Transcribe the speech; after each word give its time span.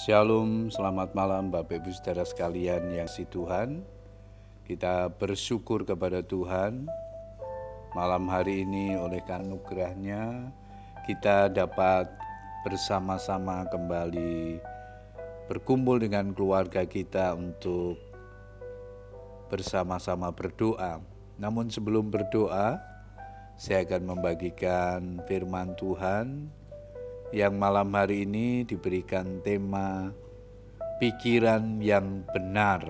Shalom, 0.00 0.72
selamat 0.72 1.12
malam 1.12 1.52
Bapak 1.52 1.84
Ibu 1.84 1.92
Saudara 1.92 2.24
sekalian 2.24 2.88
yang 2.88 3.04
si 3.04 3.28
Tuhan. 3.28 3.84
Kita 4.64 5.12
bersyukur 5.12 5.84
kepada 5.84 6.24
Tuhan 6.24 6.88
malam 7.92 8.24
hari 8.32 8.64
ini 8.64 8.96
oleh 8.96 9.20
anugerahnya 9.28 10.48
kita 11.04 11.52
dapat 11.52 12.08
bersama-sama 12.64 13.68
kembali 13.68 14.64
berkumpul 15.52 16.00
dengan 16.00 16.32
keluarga 16.32 16.88
kita 16.88 17.36
untuk 17.36 18.00
bersama-sama 19.52 20.32
berdoa. 20.32 21.04
Namun 21.36 21.68
sebelum 21.68 22.08
berdoa, 22.08 22.80
saya 23.60 23.84
akan 23.84 24.16
membagikan 24.16 25.20
firman 25.28 25.76
Tuhan 25.76 26.48
yang 27.30 27.54
malam 27.54 27.94
hari 27.94 28.26
ini 28.26 28.66
diberikan 28.66 29.38
tema 29.46 30.10
pikiran 30.98 31.78
yang 31.78 32.26
benar. 32.34 32.82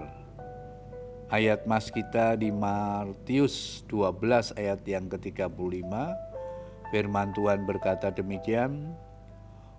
Ayat 1.28 1.68
mas 1.68 1.92
kita 1.92 2.40
di 2.40 2.48
Matius 2.48 3.84
12 3.86 4.56
ayat 4.56 4.80
yang 4.88 5.06
ke-35, 5.12 5.92
firman 6.90 7.30
Tuhan 7.36 7.68
berkata 7.68 8.08
demikian, 8.10 8.96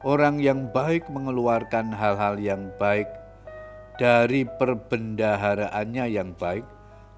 Orang 0.02 0.42
yang 0.42 0.70
baik 0.70 1.10
mengeluarkan 1.10 1.94
hal-hal 1.94 2.38
yang 2.38 2.70
baik 2.78 3.10
dari 3.98 4.46
perbendaharaannya 4.46 6.06
yang 6.10 6.38
baik, 6.38 6.66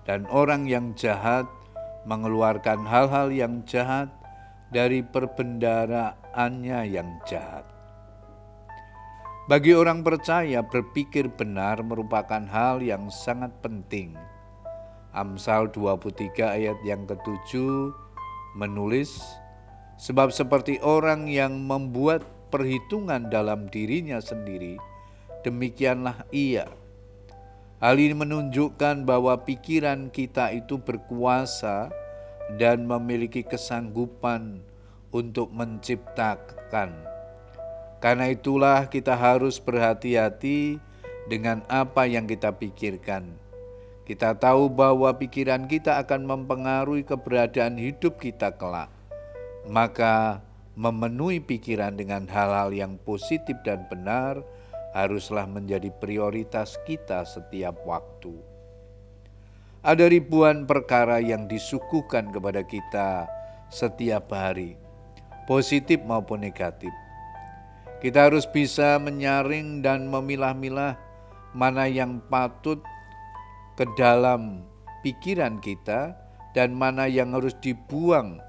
dan 0.07 0.25
orang 0.31 0.67
yang 0.67 0.95
jahat 0.95 1.47
mengeluarkan 2.07 2.83
hal-hal 2.87 3.31
yang 3.31 3.63
jahat 3.67 4.07
dari 4.73 5.05
perbendaraannya 6.33 6.79
yang 6.89 7.21
jahat. 7.29 7.65
Bagi 9.45 9.77
orang 9.77 10.01
percaya, 10.01 10.65
berpikir 10.65 11.29
benar 11.29 11.85
merupakan 11.85 12.41
hal 12.49 12.81
yang 12.81 13.11
sangat 13.13 13.53
penting. 13.61 14.17
Amsal 15.13 15.69
23 15.69 16.57
ayat 16.57 16.79
yang 16.81 17.05
ketujuh 17.05 17.93
menulis, 18.57 19.21
Sebab 19.93 20.33
seperti 20.33 20.81
orang 20.81 21.29
yang 21.29 21.69
membuat 21.69 22.25
perhitungan 22.49 23.29
dalam 23.29 23.69
dirinya 23.69 24.17
sendiri, 24.17 24.81
demikianlah 25.45 26.25
ia. 26.33 26.65
Hal 27.77 28.01
ini 28.01 28.17
menunjukkan 28.17 29.05
bahwa 29.05 29.37
pikiran 29.45 30.09
kita 30.09 30.49
itu 30.49 30.81
berkuasa 30.81 31.93
dan 32.57 32.89
memiliki 32.89 33.45
kesanggupan 33.45 34.72
untuk 35.13 35.53
menciptakan. 35.53 36.91
Karena 38.03 38.27
itulah 38.27 38.91
kita 38.91 39.15
harus 39.15 39.61
berhati-hati 39.63 40.81
dengan 41.31 41.63
apa 41.71 42.03
yang 42.03 42.27
kita 42.27 42.51
pikirkan. 42.51 43.39
Kita 44.03 44.35
tahu 44.35 44.67
bahwa 44.67 45.15
pikiran 45.15 45.63
kita 45.71 45.95
akan 46.03 46.27
mempengaruhi 46.27 47.07
keberadaan 47.07 47.79
hidup 47.79 48.19
kita 48.19 48.51
kelak. 48.59 48.91
Maka 49.63 50.43
memenuhi 50.75 51.39
pikiran 51.39 51.95
dengan 51.95 52.27
hal-hal 52.27 52.75
yang 52.75 52.99
positif 52.99 53.55
dan 53.63 53.87
benar 53.87 54.43
haruslah 54.91 55.47
menjadi 55.47 55.87
prioritas 55.87 56.75
kita 56.83 57.23
setiap 57.23 57.79
waktu. 57.87 58.35
Ada 59.79 60.11
ribuan 60.11 60.67
perkara 60.67 61.23
yang 61.23 61.47
disuguhkan 61.47 62.31
kepada 62.31 62.63
kita 62.63 63.27
setiap 63.71 64.31
hari, 64.31 64.79
positif 65.49 65.99
maupun 66.03 66.41
negatif. 66.43 66.91
Kita 68.03 68.27
harus 68.27 68.43
bisa 68.43 68.99
menyaring 68.99 69.79
dan 69.79 70.11
memilah-milah 70.11 70.99
mana 71.55 71.87
yang 71.87 72.19
patut 72.27 72.83
ke 73.79 73.87
dalam 73.95 74.67
pikiran 75.01 75.63
kita 75.63 76.11
dan 76.51 76.75
mana 76.75 77.07
yang 77.07 77.31
harus 77.31 77.55
dibuang 77.63 78.43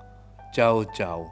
jauh-jauh. 0.50 1.31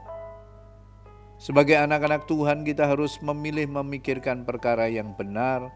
Sebagai 1.35 1.75
anak-anak 1.75 2.23
Tuhan, 2.23 2.63
kita 2.63 2.87
harus 2.87 3.19
memilih 3.19 3.67
memikirkan 3.67 4.47
perkara 4.47 4.87
yang 4.87 5.11
benar 5.19 5.67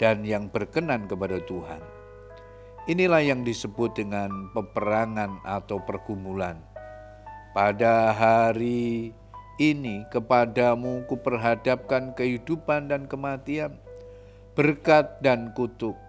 dan 0.00 0.24
yang 0.24 0.48
berkenan 0.48 1.04
kepada 1.04 1.36
Tuhan 1.44 2.00
Inilah 2.88 3.20
yang 3.20 3.44
disebut 3.44 3.92
dengan 3.92 4.48
peperangan 4.56 5.44
atau 5.44 5.84
pergumulan. 5.84 6.56
Pada 7.52 8.08
hari 8.10 9.12
ini 9.60 10.08
kepadamu 10.08 11.04
kuperhadapkan 11.04 12.16
kehidupan 12.16 12.88
dan 12.88 13.04
kematian, 13.04 13.76
berkat 14.56 15.20
dan 15.20 15.52
kutuk. 15.52 16.00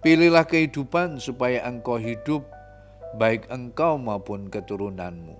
Pilihlah 0.00 0.48
kehidupan 0.48 1.20
supaya 1.20 1.68
engkau 1.68 2.00
hidup, 2.00 2.48
baik 3.20 3.44
engkau 3.52 4.00
maupun 4.00 4.48
keturunanmu. 4.48 5.36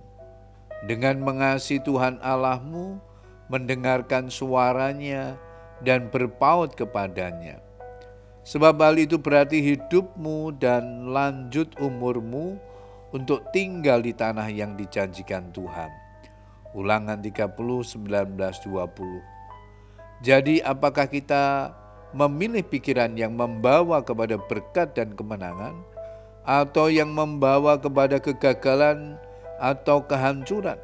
Dengan 0.84 1.24
mengasihi 1.24 1.80
Tuhan 1.80 2.20
Allahmu, 2.20 3.00
mendengarkan 3.48 4.28
suaranya, 4.28 5.40
dan 5.82 6.12
berpaut 6.12 6.76
kepadanya 6.78 7.58
Sebab 8.42 8.74
hal 8.82 8.98
itu 8.98 9.22
berarti 9.22 9.62
hidupmu 9.62 10.58
dan 10.58 11.14
lanjut 11.14 11.78
umurmu 11.78 12.58
untuk 13.14 13.46
tinggal 13.54 14.02
di 14.02 14.10
tanah 14.10 14.50
yang 14.50 14.74
dijanjikan 14.74 15.54
Tuhan. 15.54 16.01
Ulangan 16.72 17.20
30, 17.20 17.52
19, 17.52 18.32
20. 18.64 19.20
Jadi 20.24 20.64
apakah 20.64 21.10
kita 21.10 21.74
memilih 22.16 22.64
pikiran 22.64 23.12
yang 23.18 23.36
membawa 23.36 24.00
kepada 24.00 24.40
berkat 24.40 24.96
dan 24.96 25.12
kemenangan 25.12 25.76
atau 26.46 26.88
yang 26.88 27.12
membawa 27.12 27.76
kepada 27.76 28.16
kegagalan 28.22 29.20
atau 29.60 30.00
kehancuran? 30.06 30.80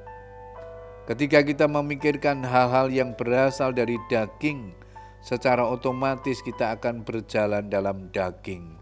Ketika 1.09 1.41
kita 1.41 1.65
memikirkan 1.65 2.45
hal-hal 2.45 2.93
yang 2.93 3.17
berasal 3.17 3.73
dari 3.73 3.97
daging, 4.13 4.77
secara 5.25 5.65
otomatis 5.65 6.45
kita 6.45 6.77
akan 6.77 7.01
berjalan 7.01 7.67
dalam 7.73 8.13
daging. 8.13 8.77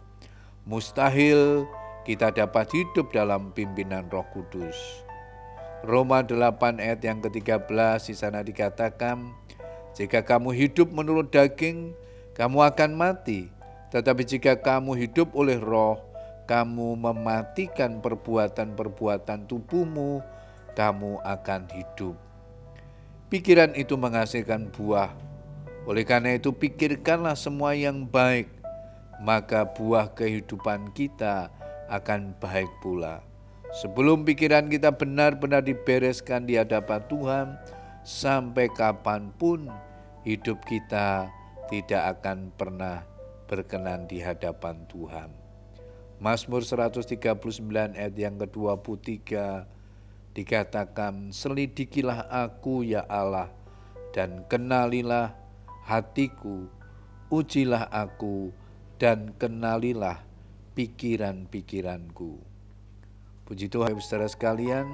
Mustahil 0.67 1.71
kita 2.03 2.35
dapat 2.35 2.67
hidup 2.75 3.15
dalam 3.15 3.55
pimpinan 3.55 4.11
Roh 4.11 4.27
Kudus. 4.35 5.06
Roma 5.85 6.25
8 6.25 6.81
ayat 6.81 7.01
yang 7.05 7.21
ke-13 7.21 7.69
di 8.09 8.15
sana 8.17 8.41
dikatakan, 8.41 9.29
jika 9.93 10.25
kamu 10.25 10.55
hidup 10.57 10.89
menurut 10.93 11.29
daging, 11.29 11.93
kamu 12.33 12.65
akan 12.65 12.97
mati. 12.97 13.53
Tetapi 13.93 14.23
jika 14.25 14.61
kamu 14.61 14.97
hidup 14.97 15.33
oleh 15.37 15.57
roh, 15.61 16.01
kamu 16.49 16.97
mematikan 16.97 18.01
perbuatan-perbuatan 18.01 19.49
tubuhmu, 19.49 20.21
kamu 20.77 21.21
akan 21.25 21.69
hidup. 21.73 22.17
Pikiran 23.33 23.75
itu 23.75 23.99
menghasilkan 23.99 24.71
buah 24.71 25.27
oleh 25.87 26.03
karena 26.03 26.35
itu, 26.35 26.51
pikirkanlah 26.51 27.39
semua 27.39 27.71
yang 27.79 28.11
baik, 28.11 28.51
maka 29.23 29.71
buah 29.71 30.11
kehidupan 30.19 30.91
kita 30.91 31.47
akan 31.87 32.35
baik 32.43 32.67
pula. 32.83 33.23
Sebelum 33.77 34.25
pikiran 34.25 34.73
kita 34.73 34.97
benar-benar 34.97 35.61
dibereskan 35.61 36.49
di 36.49 36.57
hadapan 36.57 37.05
Tuhan, 37.13 37.61
sampai 38.09 38.73
kapan 38.73 39.29
pun 39.37 39.69
hidup 40.25 40.65
kita 40.65 41.29
tidak 41.69 42.17
akan 42.17 42.57
pernah 42.57 43.05
berkenan 43.45 44.09
di 44.09 44.25
hadapan 44.25 44.81
Tuhan. 44.89 45.29
Mazmur 46.17 46.65
139 46.65 47.21
ayat 48.01 48.17
yang 48.17 48.41
ke-23 48.41 49.29
dikatakan, 50.33 51.37
Selidikilah 51.37 52.33
aku 52.33 52.81
ya 52.81 53.05
Allah, 53.05 53.53
dan 54.17 54.49
kenalilah 54.49 55.37
hatiku, 55.85 56.65
ujilah 57.29 57.93
aku, 57.93 58.57
dan 58.97 59.37
kenalilah 59.37 60.25
pikiran-pikiranku. 60.73 62.56
Puji 63.47 63.71
Tuhan, 63.71 63.95
saudara 64.03 64.27
sekalian, 64.27 64.91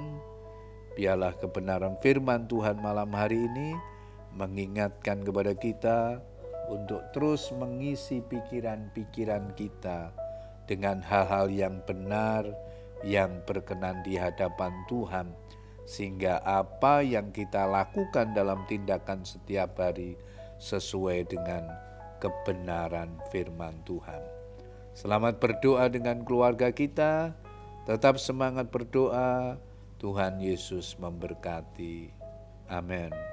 biarlah 0.93 1.33
kebenaran 1.41 1.97
firman 2.05 2.45
Tuhan 2.45 2.77
malam 2.85 3.09
hari 3.09 3.49
ini 3.49 3.73
mengingatkan 4.29 5.25
kepada 5.25 5.57
kita 5.57 6.21
untuk 6.69 7.01
terus 7.17 7.49
mengisi 7.57 8.21
pikiran-pikiran 8.21 9.57
kita 9.57 10.13
dengan 10.69 11.01
hal-hal 11.01 11.49
yang 11.49 11.81
benar, 11.81 12.45
yang 13.01 13.41
berkenan 13.41 14.05
di 14.05 14.21
hadapan 14.21 14.69
Tuhan, 14.85 15.33
sehingga 15.89 16.37
apa 16.45 17.01
yang 17.01 17.33
kita 17.33 17.65
lakukan 17.65 18.37
dalam 18.37 18.69
tindakan 18.69 19.25
setiap 19.25 19.81
hari 19.81 20.13
sesuai 20.61 21.25
dengan 21.25 21.73
kebenaran 22.21 23.17
firman 23.33 23.81
Tuhan. 23.81 24.21
Selamat 24.93 25.41
berdoa 25.41 25.89
dengan 25.89 26.21
keluarga 26.21 26.69
kita, 26.69 27.33
tetap 27.83 28.19
semangat 28.19 28.71
berdoa. 28.71 29.59
Tuhan 30.03 30.43
Yesus 30.43 30.99
memberkati. 30.99 32.11
Amin. 32.67 33.32